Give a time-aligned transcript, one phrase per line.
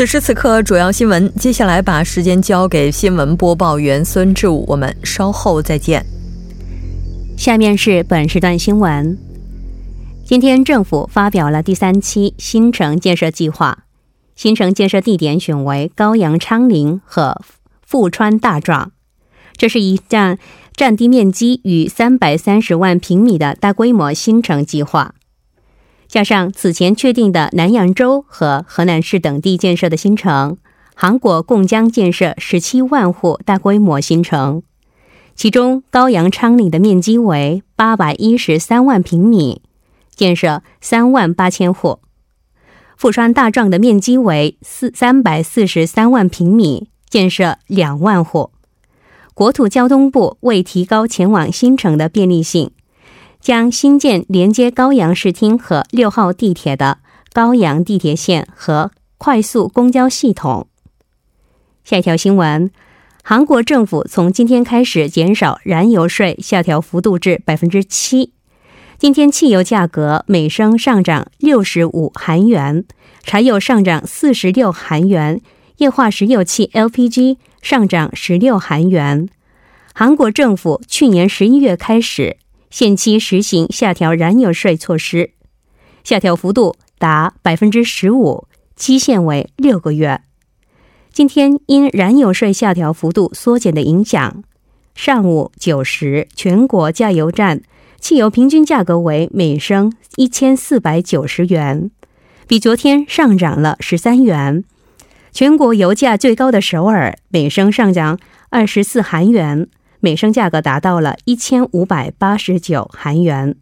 [0.00, 1.30] 此时此刻，主要新闻。
[1.34, 6.02] 接下来把时间交给新闻播报员孙志武，我们稍后再见。
[7.36, 9.18] 下面是本时段新闻。
[10.24, 13.84] 今天政府发表了第三期新城建设计划，
[14.34, 17.38] 新城建设地点选为高阳昌陵和
[17.86, 18.92] 富川大壮。
[19.58, 20.38] 这是一项
[20.74, 25.14] 占地面积逾三百三十万平米的大规模新城计划，
[26.10, 30.58] 加上此前确定的南阳州和河南市等地建设的新城，
[30.96, 34.64] 韩国共将建设十七万户大规模新城。
[35.36, 39.62] 其中，高阳昌岭的面积为八百一十三万平米，
[40.12, 42.00] 建设三万八千户；
[42.96, 48.50] 富川大壮的面积为四三百四十三万平米，建设两万户。
[49.32, 52.72] 国土交通部为提高前往新城的便利性，
[53.40, 56.98] 将新建连接高阳市厅和六号地铁的
[57.32, 60.66] 高阳地铁线和快速公交系统。
[61.84, 62.70] 下一条新闻。
[63.22, 68.32] 韩国政府从今天开始减少燃油税，下调幅度至百分之七。
[68.98, 72.84] 今天汽油价格每升上涨六十五韩元，
[73.22, 75.40] 柴油上涨四十六韩元，
[75.76, 79.28] 液化石油气 LPG 上涨十六韩元。
[79.94, 82.38] 韩国政府去年十一月开始
[82.70, 85.32] 限期实行下调燃油税措施，
[86.04, 90.22] 下调幅度达百分之十五，期限为六个月。
[91.12, 94.44] 今天因燃油税下调幅度缩减的影响，
[94.94, 97.62] 上午九时全国加油站
[97.98, 101.90] 汽油平均价格为每升一千四百九十元，
[102.46, 104.62] 比昨天上涨了十三元。
[105.32, 109.68] 全国油价最高的首尔每升上涨二十四韩元，
[110.00, 113.56] 每升价格达到了一千五百八十九韩元。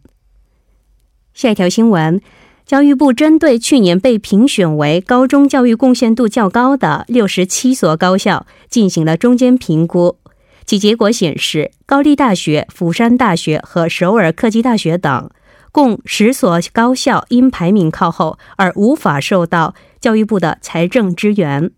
[1.33, 2.19] 下一条新闻。
[2.65, 10.19] 教育部针对去年被评选为高中教育贡献度较高的六十七所高校进行了中间评估，
[10.65, 15.31] 其结果显示，高丽大学、釜山大学和首尔科技大学等
[15.71, 21.71] 共十所高校因排名靠后而无法受到教育部的财政支援。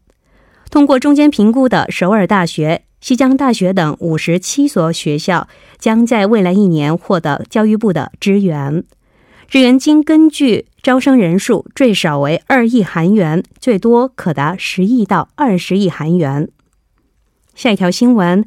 [0.70, 5.48] 通过中间评估的首尔大学、西江大学等五十七所学校
[5.80, 8.84] 将在未来一年获得教育部的支援。
[9.48, 16.48] 支援金根据招生人数最少为二亿韩元，最多可达十亿到二十亿韩元。
[17.54, 18.46] 下一条新闻：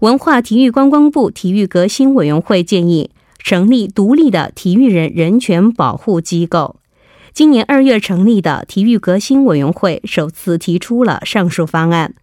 [0.00, 6.76] 文化体育观光部体育革新委员会建议成立独立的体育人人权保护机构。
[7.32, 12.14] 今年二月成立的体育革新委员会首次提出了上述方案。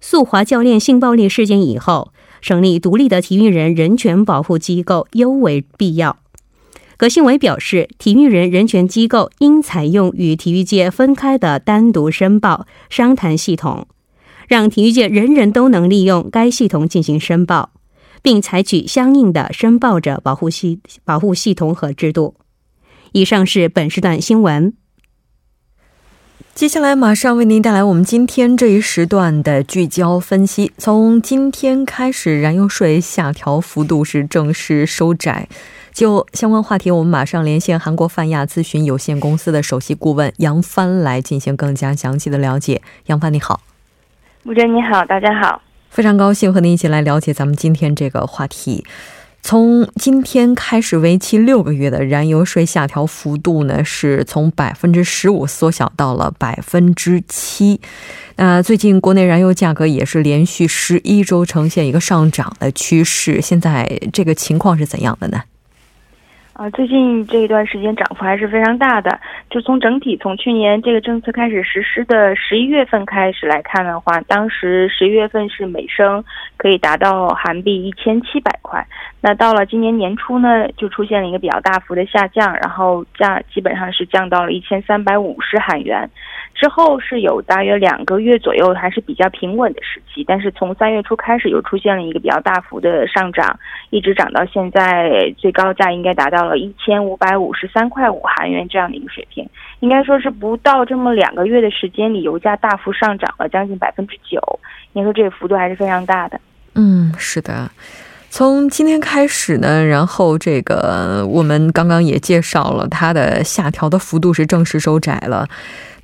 [0.00, 6.16] 速滑教练性暴力事件以后，成立独立的体育人人权保护机构尤为必要。
[6.96, 13.86] 葛新伟表示，体育人人权机构应采用与体育界分开的单独申报商谈系统，
[14.48, 17.70] 让体育界人人都能利用该系统进行申报，
[18.20, 22.34] 并采取相应的申报者保护系保护系统和制度。
[23.12, 24.74] 以上是本时段新闻。
[26.60, 30.70] 接下来马上为您带来我们今天这一时段的聚焦分析。
[30.76, 35.48] 从今天开始，燃油税下调幅度是正式收窄。
[35.94, 42.82] 就相关话题，我们马上连线韩国泛亚咨询有限公司的首席顾问杨帆来进行更加详细的了解。
[43.06, 43.62] 杨帆，你好。
[44.44, 45.62] 吴真，你好，大家好。
[45.88, 48.84] 非常高兴和您一起来了解咱们今天这个话题。
[49.42, 57.80] 从今天开始，为期六个月的燃油税下调幅度呢，是从百分之十五缩小到了百分之七。
[58.36, 65.42] 那最近国内燃油价格也是连续十一周呈现一个上涨的趋势，现在这个情况是怎样的呢？
[66.60, 69.18] 啊，最近这一段时间涨幅还是非常大的。
[69.48, 76.22] 就从整体从去年这个政策开始实施的十一月份开始来看的话，当时十一月份是每升
[76.58, 78.86] 可以达到韩币一千七百块。
[79.22, 86.10] 那到了今年年初呢，就出现了一个比较大幅的下降，然后价基本上是降到了一千三百五十韩元。
[86.60, 93.58] 之后是有大约两个月左右还是比较平稳的时期，但是从三月初开始又出现了一个比较大幅的上涨，
[93.88, 99.48] 一直涨到现在最高价应该达到了一千五百五十三块五韩元这样的一个水平，
[99.78, 104.38] 应该说是不到这么两个月的时间里，油价大幅上涨了将近百分之九，
[104.92, 106.38] 您说这个幅度还是非常大的。
[106.74, 107.70] 嗯，是的。
[108.30, 115.48] 从今天开始呢，然后这个我们刚刚也介绍了，它的下调的幅度是正式收窄了。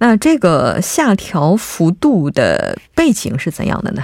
[0.01, 4.03] 那这个下调幅度的背景是怎样的呢？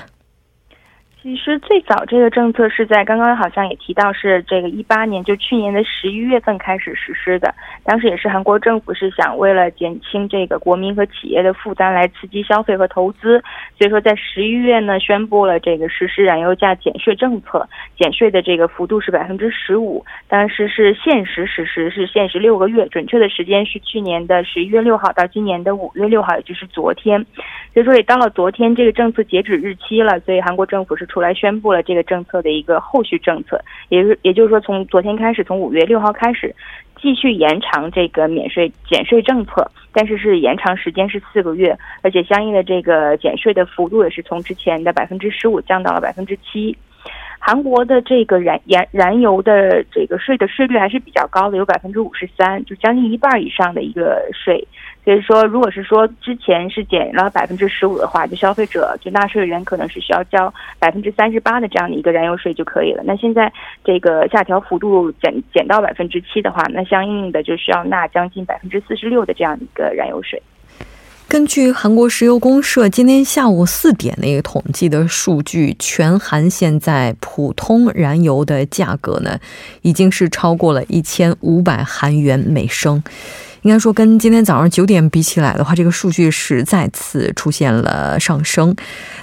[1.20, 7.54] 其实最早这个政策是在刚刚好像也提到是这个一八年，就去年的十一月份开始实施的。
[7.84, 13.40] 当时也是韩国政府是想为了减轻这个国民和企业的负担，来刺激消费和投资。
[13.78, 20.04] 所以说在十一月呢，宣布了这个实施燃油价减税政策，减税的这个幅度是百分之十五。
[20.26, 27.24] 当时是限时实施，是限时六个月，准确的时间是去年的十一月六号到今年的五月六号，也就是昨天。
[27.72, 31.06] 所以说也到了昨天这个政策截止日期了，所以韩国政府是。
[31.12, 36.54] 出来宣布了这个政策的一个后续政策，也是也就是说，从昨天开始，从五月六号开始，
[37.02, 46.76] 继续延长这个免税减税政策，但是是延长时间是四个月，而且相应的这个减税的幅度也是从之前的百分之十五降到了百分之七。
[47.40, 54.64] 韩国的这个燃燃燃油的这个税的税率还是比较高的，有百分之五十三，就将近一半以上的一个税。
[55.04, 63.02] 所以说，如果是说之前是减了百分之十五的话，就消费者就纳税人可能是需要交百分之三十八的这样的一个燃油税就可以了。
[63.04, 63.52] 那现在
[63.84, 70.40] 这个下调幅度减减到百分之七的话，那相应的就需要纳将近百分之四十六的这样一个燃油税。
[71.26, 79.38] 根据韩国石油公社今天下午四点那个统计的数据，全韩现在普通燃油的价格呢，
[79.80, 83.02] 已经是超过了一千五百韩元每升。
[83.62, 88.74] 应该说，跟今天早上九点比起来的话，这个数据是再次出现了上升。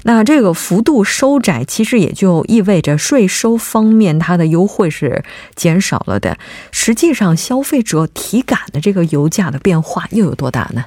[0.03, 5.21] 那这个幅度收窄，其实也就意味着税收方面它的优惠是
[5.55, 6.37] 减少了的。
[6.71, 10.85] 实际上，消费者体感的这个油价的变化又有多大呢？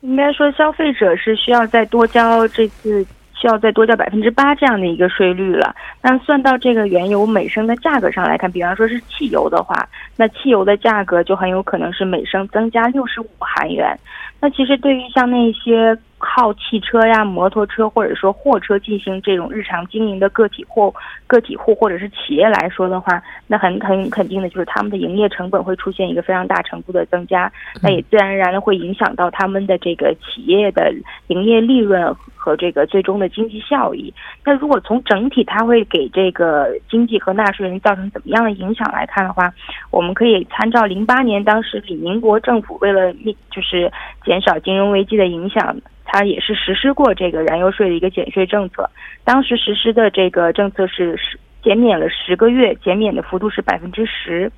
[0.00, 3.06] 应该说，消费者是需要再多交这次
[3.42, 5.74] 需要再多交百分之八这样的一个税率了。
[6.00, 13.98] 那算到这个原油每升的价格上来看，比方说是汽油的话，那汽油的价格就很有可能是每升增加六十五韩元。
[14.40, 15.98] 那其实对于像那些。
[16.22, 20.94] 靠汽车呀、摩托车或者说货车进行这种日常经营的个体户、
[21.26, 27.50] 个体户或者是企业来说的话，那很很肯定的就是他们的营业成本会出现一个非常大程度的增加，
[27.82, 30.94] 那也自然而然的会影响到他们的这个企业的
[31.26, 34.14] 营业利润和这个最终的经济效益。
[34.44, 39.52] 那如果从整体它会给这个经济和纳税人造成怎么样的影响来看的话，
[39.90, 43.12] 我们可以参照零八年当时李宁国政府为了
[43.50, 43.90] 就是
[44.24, 45.76] 减少金融危机的影响。
[46.14, 48.88] 它也是实施过这个燃油税的一个减税政策，
[49.24, 54.52] 当时实施的这个政策是十减免了十个月，减免的幅度是百分之十，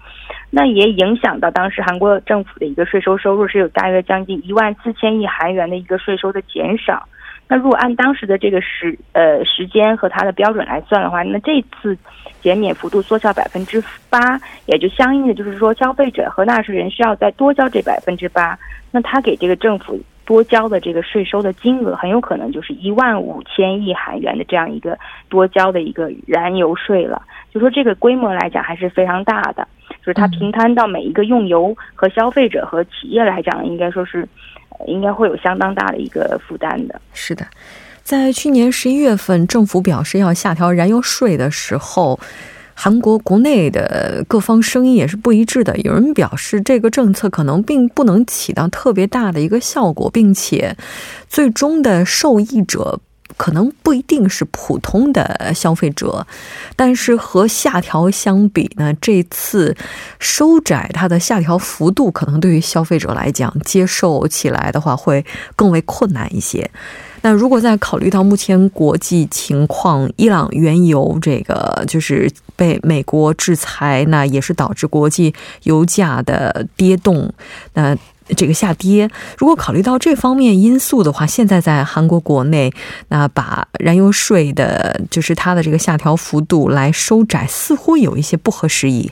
[0.50, 7.06] 那也影响到当时韩国政府的一个税收收入是有大约将近一万四千亿韩元的一个税收的减少。
[7.46, 11.96] 那如果按当时的这个时呃时间和它的标准来算的话，那这次
[12.40, 13.80] 减免幅度缩小百分之
[14.11, 18.58] 八，也就相应的就是说消费者和纳税人需要再多交这百分之八，
[18.90, 20.00] 那他给这个政府。
[20.24, 27.22] 多交的这个税收的金额很有可能就是一万五千亿韩元的这样一个多交的一个燃油税了。
[27.52, 29.66] 就说这个规模来讲还是非常大的，
[30.00, 34.28] 就是它平摊到每一个用油和消费者和企业来讲，应该说是
[34.86, 37.00] 应该会有相当大的一个负担的。
[37.12, 37.46] 是的，
[38.02, 42.18] 在去年十一月份政府表示要下调燃油税的时候。
[42.74, 50.76] 韩国国内的各方声音也是不一致的，有人表示这个政策可能并不能起到特别大的一个效果，并且
[51.28, 53.00] 最终的受益者
[53.36, 56.26] 可能不一定是普通的消费者。
[56.76, 59.76] 但是和下调相比呢，这次
[60.18, 65.24] 收窄它的下调幅度，可能对于消费者来讲接受起来的话会
[65.56, 66.70] 更为困难一些。
[67.24, 77.32] 那如果再考虑到目前国际情况，伊朗原油这个就是被美国制裁，那也是导致国际油价的跌动，
[77.72, 77.96] 那
[78.36, 79.08] 这个下跌。
[79.38, 82.70] 如果考虑到这方面因素的话，现在在韩国国内，
[83.08, 89.10] 那把燃油税的，就是它的这个下调幅度来收窄，似乎有一些不合时宜。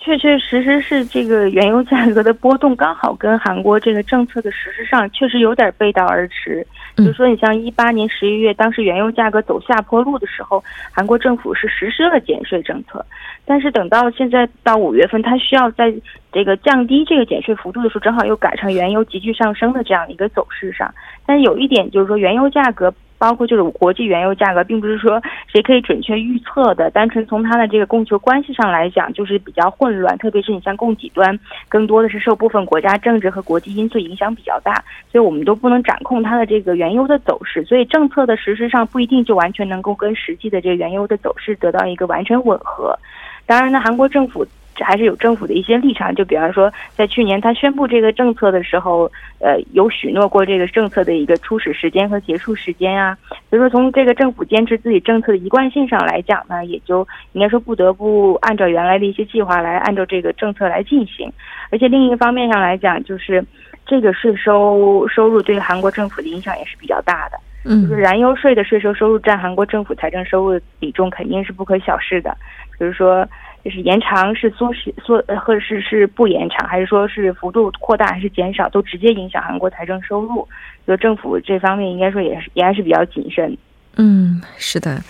[0.00, 6.66] 确确实实是这个原油价格的波动，刚好跟韩国这个政策的实施上确实有点背道而驰。
[6.96, 13.04] 就是说，你像一八年十一月，当时原油价格走下坡路的时候，韩国政府是实施了减税政策，
[13.44, 15.92] 但是等到现在到五月份，它需要在
[16.32, 20.92] 这个降低这个减税幅度的时候，正好又赶上原油急剧上升的这样一个走势上。
[21.26, 22.92] 但是有一点就是说，原油价格。
[23.20, 26.90] 包括就是国际原油价格，并不是说谁可以准确预测的。
[26.90, 30.16] 单纯从它的这个供求关系上来讲，就是比较混乱。
[30.16, 37.62] 特别是你像供给端，更多的是受部分国家政治和国际因素影响比较大，所以我们都不能掌控它的这个原油的走势。
[37.64, 42.98] 所以政策的实施上不一定就完全能够跟实际的这个原油的走势得到一个完全吻合。
[43.44, 44.46] 当然呢，韩国政府。
[44.82, 53.16] 还是有政府的一些立场，就比方说，在去年他宣布这个政策的时候，呃，有许诺过这个政策的一个初始时间和结束时间啊。
[53.48, 61.32] 所以说，从这个政府坚持自己政策的一贯性上来讲呢，也就应该说不得不按照原来的一些计划来按照这个政策来进行。
[61.70, 63.44] 而且另一个方面上来讲，就是
[63.86, 67.38] 这个税收收入对韩国政府的影响也是比较大的。
[67.64, 72.36] 嗯，就是燃油税的税收收入占韩国政府财政收入的比重肯定是不可小视的。
[72.78, 73.26] 比如说。
[73.64, 80.46] 就是延长是缩是缩，或者是是不延长，还是说是幅度扩大还是减少，都直接影响韩国财政收入。
[80.86, 83.56] 就政府这方面应该说也是也还是比较谨慎。
[83.96, 85.02] 嗯，是的。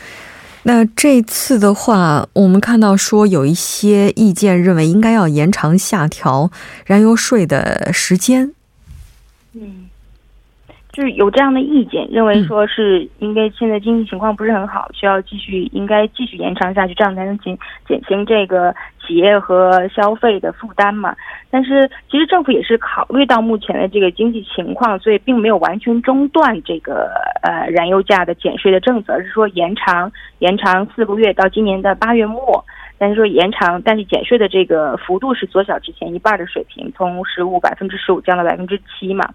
[0.62, 6.50] 那这次的话，我们看到说有一些意见认为应该要延长下调
[6.86, 8.52] 燃油税的时间。
[9.52, 9.89] 嗯。
[10.92, 17.56] 就是有这样的意见，认为说是应该现在经济情况不是很好，需要继续应该继续延长下去，这样才能减
[17.86, 21.14] 减轻这个企业和消费的负担嘛。
[21.48, 27.08] 但是其实政府也是考虑到目前的这个经济情况，所以并没有完全中断这个
[27.42, 32.64] 呃燃油价的减税的政策，而是说延长延长四个月到今年的八月末。
[32.98, 39.26] 但是说延长，但是减税的这个幅度是缩小之前一半的水平，从十五百分之十五降到百分之七嘛。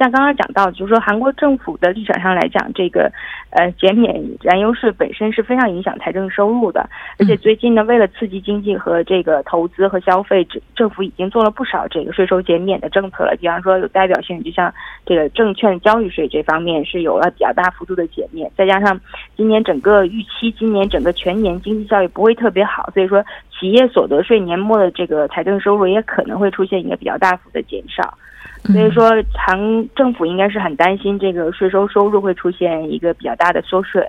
[0.00, 3.12] 像刚刚讲到，就是说韩国政府的立场上来讲，这个
[3.50, 6.88] 呃减免燃油税本身是非常影响财政收入的。
[7.18, 13.36] 而且最近呢，为了刺激经济和这个投资和消费，政政府已经做了不少这个税收减免的政策了。
[13.38, 14.72] 比方说有代表性，就像
[15.04, 18.50] 这个证券交易税这方面是有了比较大幅度的减免。
[18.56, 18.98] 再加上
[19.36, 23.10] 今年整个预期，今年整个全年经济效益不会特别好，所以。
[23.10, 23.24] 说
[23.58, 28.16] 企业所得税年末的这个财政收入也可能会出现一个比较大幅的减少，
[28.64, 29.58] 所以说韩
[29.94, 34.04] 政府应该是很担心这个税收收入会出现一个比较大的缩水，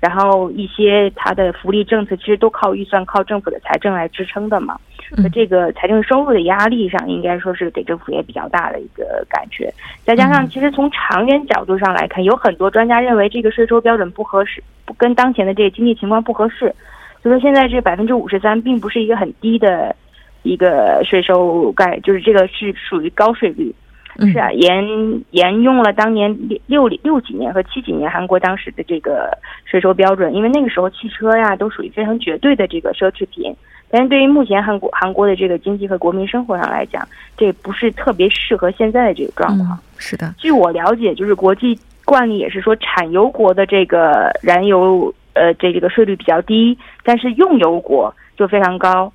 [0.00, 4.76] 然后一些它的福利政策其实都靠预算、靠政府的财政来支撑的嘛，
[5.16, 9.72] 那这个财政收入的压力上，应该说是给政府也比较大的一个感觉。
[10.04, 16.74] 再加上其实从长远角度上来看，有很多专家认为这个税收标准不合适，不跟当前的这个经济情况不合适。
[17.22, 19.94] 所以说现在这百分之五十三并不是一个很低的
[20.42, 23.72] 一个税收概，就是这个是属于高税率，
[24.20, 24.84] 是啊，沿
[25.30, 29.30] 沿用了当年六六几年和七几年韩国当时的这个
[29.64, 33.54] 税收标准，因为那个时候汽车呀都属于非常绝对的这个奢侈品，
[33.90, 39.78] 但是对于目前韩国韩国的这个经济和国民生活上来讲，这不是特别适合现在的这个状况。
[39.96, 45.12] 是的，据我了解，就是国际惯例也是说，产油国的这个燃油。
[45.34, 49.10] 呃，这这个税率比较低，但是用油国就非常高，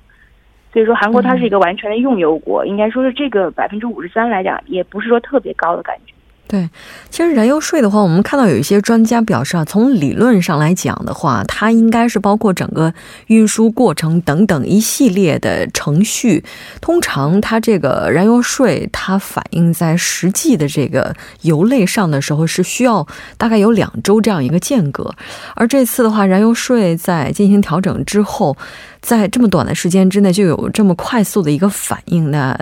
[0.72, 6.12] 所以说韩国它是一个完全的用油国，应该说是这个百分之五十三来讲，也不是说特别高的感觉。
[6.46, 6.66] 对，
[7.10, 12.94] 其实燃油税的话，我们看到有一些专家表示啊，从理论上来讲的话，它应该是包括整个
[13.26, 16.42] 运输过程等等一系列的程序。
[16.80, 23.06] 通常它这个燃油税，它反映在实际的这个油类上的时候，是需要
[23.36, 25.14] 大概有两周这样一个间隔。
[25.54, 28.56] 而这次的话，燃油税在进行调整之后。
[29.00, 32.58] 在这么短的时间之内就有这么快速的一个反应，那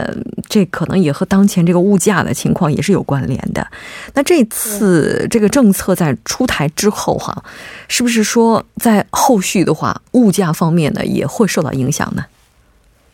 [0.49, 3.67] 这可能也和当前这个物价的情况也是有关联的。
[4.15, 7.43] 那这次这个政策在出台之后，哈，
[7.89, 12.25] 是不是说在后续的话，物价方面呢也会受到影响呢？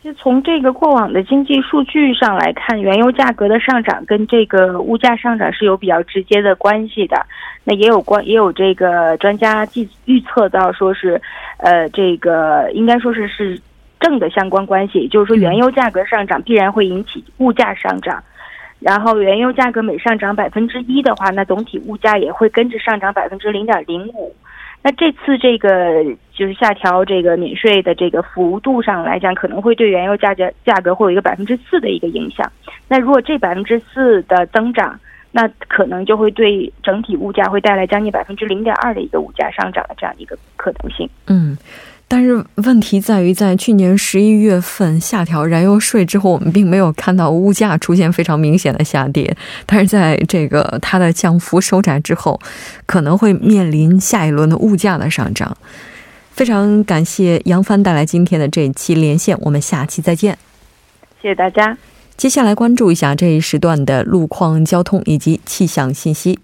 [0.03, 7.25] 就从这个过往的经济数据上来看，原油价格的上涨跟这个物价上涨是有比较直接的关系的。
[7.63, 11.21] 那也有关，也有这个专家预预测到，说是，
[11.55, 13.57] 呃，这个应该说是是
[14.01, 18.21] 正的相关关系，就是说原油价格上涨必然会引起物价上涨。
[18.79, 24.35] 然后原油价格每上涨百分之一的话，那总体物价也会跟着上涨百分之零点零五。
[24.83, 32.51] 那这次这个就是下调这个免税的这个幅度上来讲，可能会对原油价格价格会有一个百分之四的一个影响。
[32.89, 34.99] 那如果这百分之四的增长，
[35.31, 41.09] 那可能就会对整体物价会带来将近百分之零点二的一个物价上涨的这样一个可能性。
[41.27, 41.57] 嗯。
[42.07, 49.35] 但是问题在于，在去年十一月份下调燃油税之后，我们并没有看到物价出现非常明显的下跌。
[49.65, 52.39] 但是在这个它的降幅收窄之后，
[52.85, 55.57] 可能会面临下一轮的物价的上涨。
[56.31, 60.37] 非常感谢杨帆带来今天的这一期连线，我们下期再见。
[61.19, 61.75] 谢谢大家。
[62.15, 66.37] 接下来关注一下这一时段的路况、交通以及气象信息。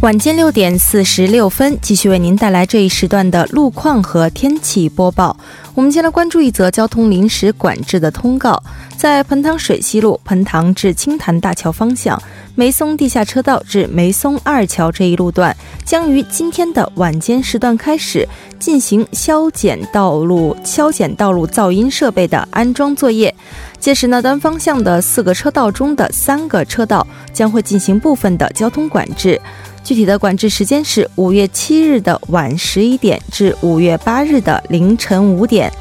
[0.00, 5.36] 晚间六点四十六分，继续为您带来这一时段的路况和天气播报。
[5.74, 8.62] 我们先来关注一则交通临时管制的通告：
[8.96, 12.20] 在彭塘水西路彭塘至青潭大桥方向，
[12.54, 15.54] 梅松地下车道至梅松二桥这一路段，
[15.84, 18.26] 将于今天的晚间时段开始
[18.58, 23.34] 进行消减道路消减道路噪音设备的安装作业。
[23.78, 29.38] 届时呢，单方向的四个车道中的三个车道将会进行部分的交通管制。
[29.82, 35.72] 具体的管制时间是五月七日的晚十一点至五月八日的凌晨五点。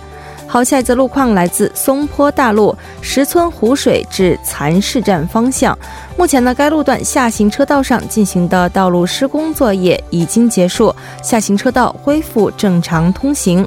[0.48, 5.78] 好，下一则路况来自松坡大路石村湖水至蚕市站方向。
[6.18, 13.64] 目前呢，该路段下行车道上进行的道路施工作业已经结束，下行车道恢复正常通行。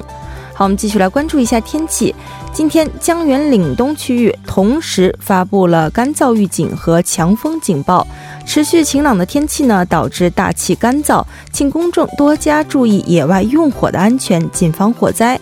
[0.53, 2.13] 好，我们继续来关注一下天气。
[2.53, 8.05] 今天江源岭东区域同时发布了干燥预警和强风警报。
[8.45, 15.39] 持续晴朗的天气呢，导致大气干燥，请公众多加注意野外用火的安全，谨防火灾。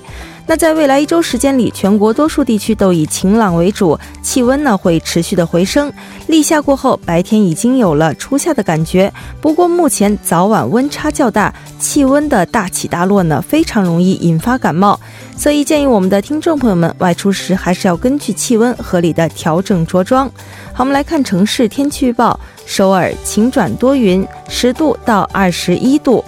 [0.51, 5.89] 那在未来一周时间里，全国多数地区都以晴朗为主，气温呢会持续的回升。
[6.27, 14.99] 立夏过后，白天已经有了初夏的感觉，不过目前早晚温差较大，气温的大起大落呢，非常容易引发感冒。
[15.37, 20.27] 所以建议我们的听众朋友们外出时还是要根据气温合理的调整着装。
[20.73, 26.21] 好，我们来看城市天气预报：首尔晴转多云，十度到二十一度。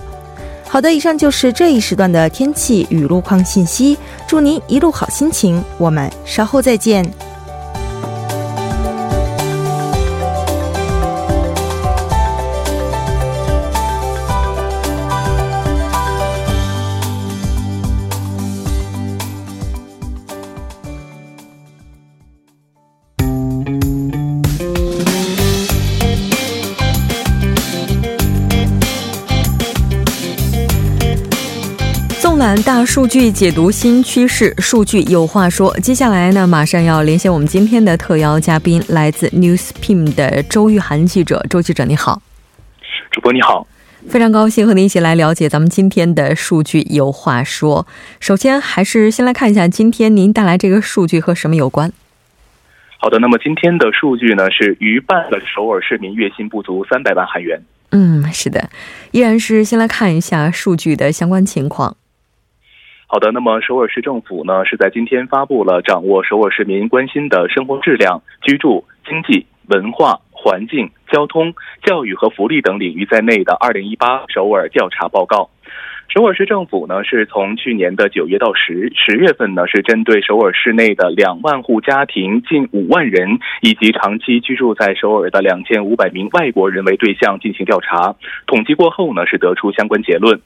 [0.73, 3.95] 好的，以上就是这一时段的天气与路况信息。
[4.25, 7.05] 祝您一路好心情，我们稍后再见。
[32.93, 35.75] 数据解读新趋势，数据有话说。
[35.79, 41.43] 接下来呢，马上要连线我们今天的特邀嘉宾，来自 Newspim 的周玉涵记者。
[41.49, 42.21] 周记者你好，
[43.09, 43.65] 主播你好，
[44.07, 47.87] 非常高兴和您一起来了解咱们今天的数据有话说。
[48.19, 51.91] 首先，还是先来看一下今天您带来这个数据和什么有关？
[52.99, 57.59] 好的，那么今天的数据呢，是逾半的首尔市民月薪不足三百万韩元。
[57.89, 58.69] 嗯，是的，
[59.09, 61.97] 依然是先来看一下数据的相关情况。
[63.13, 75.51] 好的，那么首尔市政府呢是在今天发布了掌握首尔市民关心的生活质量、居住、经济、文化、环境、交通、教育和福利等领域在内的二零一八首尔调查报告。
[76.09, 88.15] 首尔市政府呢，是从去年的九月到十十月份呢，是针对首尔市内的两万户家庭、近五万人以及长期居住在首尔的两千五百名外国人为对象进行调查。
[88.45, 90.39] 统计过后呢，是得出相关结论。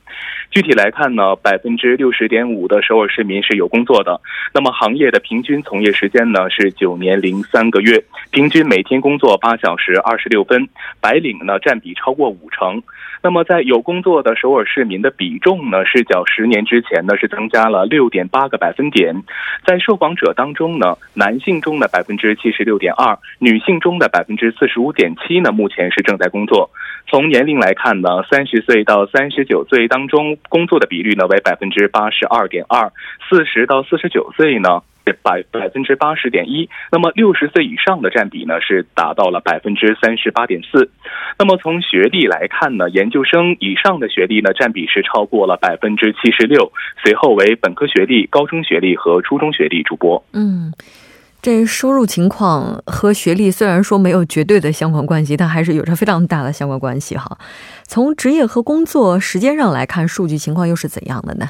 [0.50, 4.20] 具体来看呢，百分之六十点五的首尔市民是有工作的。
[4.54, 10.68] 那么行业的平均从业时间呢是九年零三个月，平均每天工作八小时二十六分，
[11.00, 12.82] 白领呢占比超过五成。
[13.24, 19.16] 那么，在有工作的首尔市民的比重呢，是较十年之前呢是增加了六点八个百分点。
[19.66, 26.70] 在受访者当中呢，男性中的百分之七十六点二，女性中的百分之四十五点七呢，目前是正在工作。
[27.10, 32.91] 从年龄来看呢，三十岁到三十九岁当中工作的比率呢为百分之八十二点二，
[33.30, 34.82] 四十到四十九岁呢。
[35.23, 40.91] 百百分之八十点一，那么六十岁以上的占比呢是达到了百分之三十八点四。
[41.39, 49.82] 那么从学历来看呢，研究生以上的学历呢占比是超过了百分之七十六，随后为本科学历、高中学历和初中学历。
[49.82, 50.73] 主播，嗯，
[51.41, 57.38] 这收入情况和学历虽然说没有绝对的相关关系，但还是有着非常大的相关关系哈。
[57.88, 61.50] 从职业和工作时间上来看，数据情况又是怎样的呢？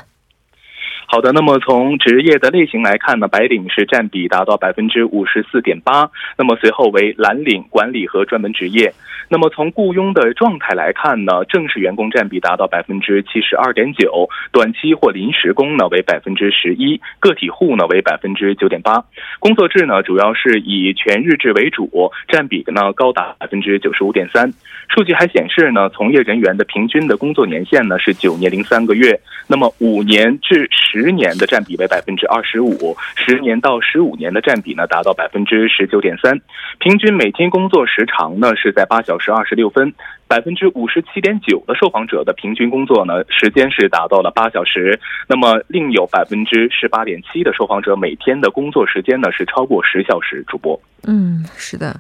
[1.10, 8.94] 好的，那么从职业的类型来看呢，白领是占比达到百分之五十四点八，那么随后为蓝领、管理和专门职业。
[9.30, 19.04] 那么从雇佣的状态来看呢，正式员工占比达到百分之七十二点九，短期或临时工呢为百分之十一，个体户呢为百分之九点八。
[19.40, 24.52] 工作制呢主要是以全日制为主，占比呢高达百分之九十五点三。
[24.90, 36.40] 数据还显示呢，从业人员的平均的工作年限呢是九年零三个月，那么五年至十十年的占比为百分之二十五，十年到十五年的占比呢达到百分之十九点三。
[36.80, 39.18] 平均每天工作时长呢是在八小。
[39.20, 39.92] 时二十六分，
[40.28, 44.98] 百分之五十七点九的受访者的平均工作呢时间是达到了八小时。
[45.28, 50.46] 那么另有百分之十八点七的受访者每天的工作时间呢是超过十小时。
[50.48, 52.00] 主播，嗯，是的，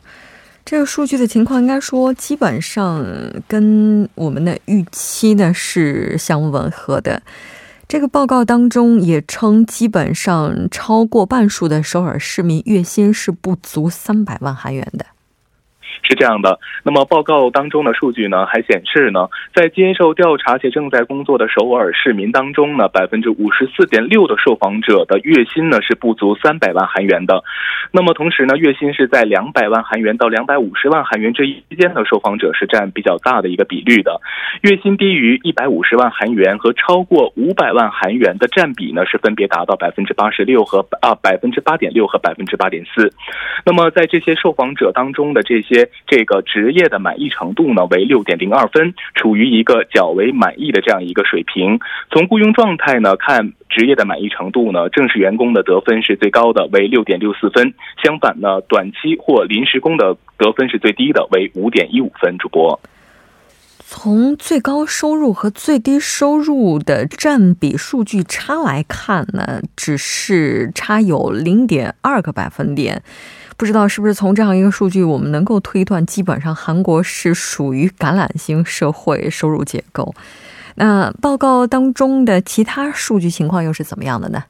[0.64, 3.04] 这个数据的情况应该说基本上
[3.48, 7.22] 跟我们的预期呢是相吻合的。
[7.88, 15.06] 这个报告当中也称，基本上超过半数的首尔市民月薪是不足三百万韩元的。
[16.08, 27.43] 是这样的，那么报告当中的数据呢，还显示呢，在接受调查且正在工作的首尔市民当中呢，百分之五十四点六的受访者的月薪呢是不足三百万韩元的。
[27.91, 34.22] 那么同时呢，月薪是在两百万韩元到两百五十万韩元这一之间的受访者是占比较大的一个比率的。
[34.62, 43.12] 月薪低于一百五十万韩元和超过五百万韩元的占比呢，是分别达到百分之八十六和啊百分之八点六和百分之八点四。
[43.65, 45.89] 那么在这些受访者当中的这些。
[46.06, 51.80] 这个职业的满意程度呢为六点零二分，处于一个较为满意的这样一个水平。
[52.12, 57.74] 从雇佣状态呢看，职业的满意程度呢，正式员工的得分是最高的，为六点六四分。
[58.04, 62.38] 相反呢，短期或临时工的得分是最低的，为五点一五分。
[62.38, 62.80] 主播，
[63.80, 73.02] 从最高收入和最低收入的占比数据差来看呢，只是差有零点二个百分点。
[73.58, 80.13] 不知道是不是从这样一个数据，我们能够推断，基本上韩国是属于橄榄型社会收入结构。
[80.76, 84.43] 那报告当中的其他数据情况又是怎么样的呢？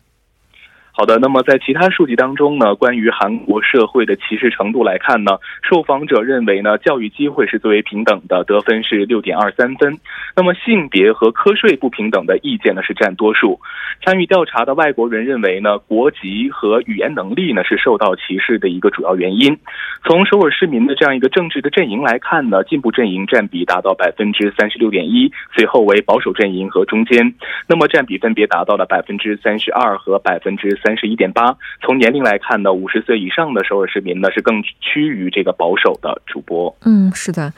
[1.00, 10.00] 好的，那么在其他数据当中呢，关于韩国社会的歧视程度来看呢，受访者认为呢，教育机会是最为平等的，得分是六点二三分。
[10.36, 13.60] 那么性别和瞌睡不平等的意见呢是占多数。
[14.04, 19.56] 参与调查的外国人认为呢，国籍和语言能力呢是受到歧视的一个主要原因。
[20.04, 27.36] 从首尔市民的这样一个政治的阵营来看呢，进步阵营占比达到百分之三十六点一，随后为保守阵营和中间，
[27.68, 30.76] 那么占比分别达到了百分之三十二和百分之。
[30.87, 31.58] 三三十一点八。
[31.82, 36.74] 从年龄来看呢，五十岁以上的首尔市民呢是更趋于这个保守的主播。
[36.86, 37.52] 嗯，是的。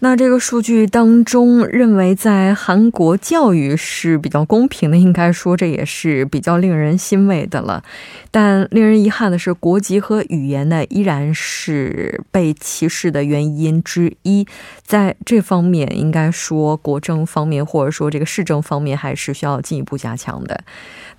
[0.00, 7.82] 那这个数据当中认为，在韩国教育是比较公平的，应该说这也是比较令人欣慰的了。
[8.30, 14.46] 但令人遗憾的是，国籍和语言呢依然是被歧视的原因之一。
[14.84, 20.60] 在这方面，应该说国政方面或者说这个市政方面还是需要进一步加强的。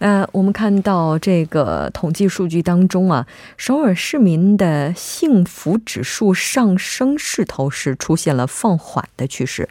[0.02, 9.68] 那我们看到这个统计数据当中啊，首尔市民的幸福指数上升势头是出现了放放缓的趋势。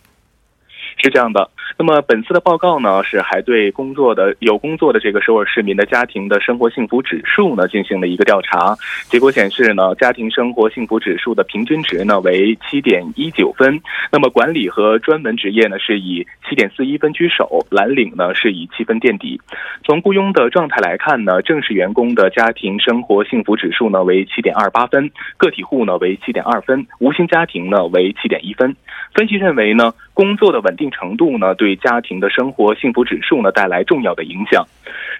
[1.01, 1.49] 是这样的。
[1.77, 8.75] 那么本次的报告呢，是还对工作的有工作的这个首尔市民的家庭的生活幸福指数呢进行了一个调查。
[9.09, 13.81] 结果显示呢，家庭生活幸福指数的平均值呢为七点一九分。
[14.11, 19.41] 那么管理和专门职业呢是以七点四一分居首，蓝领呢是以七分垫底。
[19.85, 28.75] 从雇佣的状态来看呢，正式员工的家庭生活幸福指数呢为七点二八分，个体户呢为七点二分，无薪家庭呢为七点一分。
[29.15, 31.77] 分析认为呢，工作的稳定程度呢对。
[31.77, 34.65] 家庭的生活幸福指数呢带来重要的影响。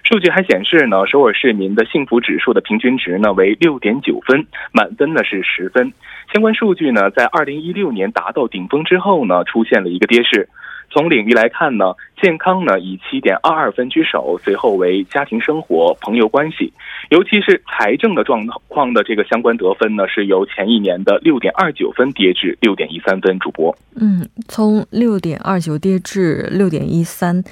[0.03, 5.91] 数据还显示呢，首尔市民的幸福指数的平均值呢为六点九分，满分呢是十分。
[6.33, 10.47] 相关数据呢在二零一六年达到顶峰之后呢出现了一个跌势。
[10.91, 16.73] 从领域来看呢，健康呢以七点二二分居首，随后为家庭生活、朋友关系，
[17.11, 23.37] 尤其是财政的状况的这个相关得分呢，是由前一年的六点二九分跌至六点一三分。
[23.37, 27.43] 主播，嗯，从六点二九跌至六点一三，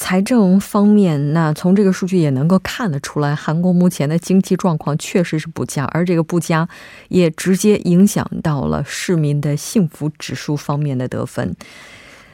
[0.00, 6.66] 财政方面，那从这个数据也能够看得出来，韩国目前的经济状况确实是不佳，而这个不佳
[7.08, 11.54] 也直接影响到了市民的幸福指数方面的得分。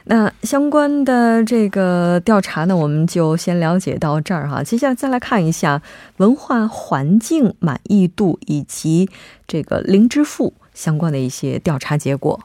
[0.05, 4.63] 那相关的这个调查呢，我们就先了解到这儿哈。
[4.63, 5.81] 接下来再来看一下
[6.15, 9.09] 文化环境满意度以及
[9.45, 12.39] 这个零支付相关的一些调查结果。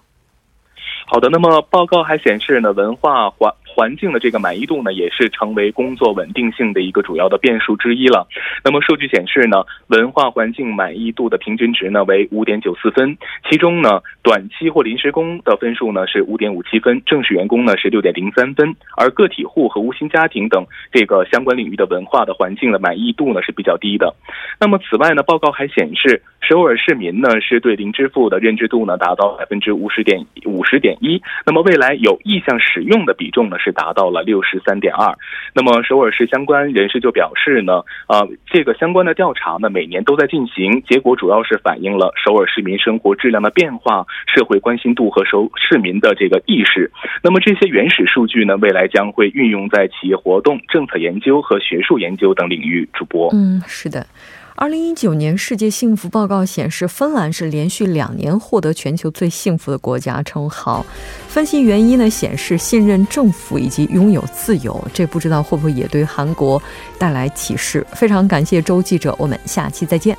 [1.06, 8.28] 好的，那么报告还显示呢，文化环环境的这个满意度呢，也是成为工作稳定性的一个主要的变数之一了。
[8.62, 13.16] 那么数据显示呢，文化环境满意度的平均值呢为五点九四分，
[13.48, 24.14] 其中呢，短期或临时工的分数呢是五点五七分，正式员工呢是六点零三分，而个体户和无薪家庭等这个相关领域的文化的环境的满意度呢是比较低的。
[24.60, 35.14] 那么此外呢，报告还显示，首尔市民呢是对零支付的认知度呢达到百分之五十点五十点一，那么未来有意向使用的比重呢是达到了六十三点二。
[35.54, 46.90] 那么首尔市相关人士就表示呢，啊，这个相关的调查呢每年都在进行，结果主要是反映了首尔市民生活质量的变化、社会关心度和首市民的这个意识。
[47.22, 52.88] 那么这些原始数据呢，未来将会运用在企业活动、政策研究和学术研究等领域。
[52.92, 54.04] 主播，嗯，是的。
[54.54, 60.84] 二零一九年世界幸福报告显示，芬兰是连续两年获得全球最幸福的国家称号。
[61.26, 64.82] 分析原因呢，显示信任政府以及拥有自由。
[64.92, 66.62] 这不知道会不会也对韩国
[66.98, 67.84] 带来启示？
[67.92, 70.16] 非常感谢周记者，我们下期再见。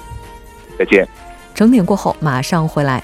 [0.78, 1.08] 再见。
[1.54, 3.02] 整点过后马上回来。